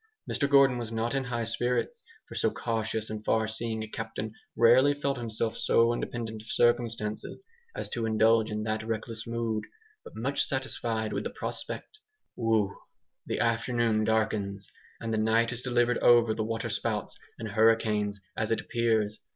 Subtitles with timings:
[0.27, 4.33] Mr Gordon was not in high spirits, for so cautious and far seeing a captain
[4.55, 7.43] rarely felt himself so independent of circumstances
[7.75, 9.63] as to indulge in that reckless mood
[10.03, 11.99] but much satisfied with the prospect.
[12.35, 12.75] Whew!
[13.27, 14.67] The afternoon darkens,
[14.99, 19.19] and the night is delivered over to water spouts and hurricanes, as it appears.